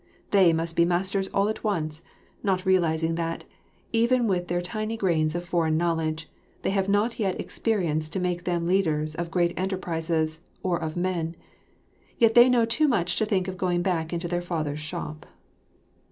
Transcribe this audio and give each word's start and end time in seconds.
They 0.31 0.51
must 0.51 0.75
be 0.75 0.83
masters 0.83 1.27
all 1.27 1.47
at 1.47 1.63
once, 1.63 2.01
not 2.41 2.65
realising 2.65 3.13
that, 3.21 3.43
even 3.93 4.25
with 4.25 4.47
their 4.47 4.59
tiny 4.59 4.97
grains 4.97 5.35
of 5.35 5.45
foreign 5.45 5.77
knowledge, 5.77 6.27
they 6.63 6.71
have 6.71 6.89
not 6.89 7.19
yet 7.19 7.39
experience 7.39 8.09
to 8.09 8.19
make 8.19 8.43
them 8.43 8.65
leaders 8.65 9.13
of 9.13 9.29
great 9.29 9.53
enterprises 9.59 10.41
or 10.63 10.81
of 10.81 10.97
men; 10.97 11.35
yet 12.17 12.33
they 12.33 12.49
know 12.49 12.65
too 12.65 12.87
much 12.87 13.15
to 13.17 13.27
think 13.27 13.47
of 13.47 13.57
going 13.59 13.83
back 13.83 14.11
into 14.11 14.27
their 14.27 14.41
father's 14.41 14.79
shop. 14.79 15.27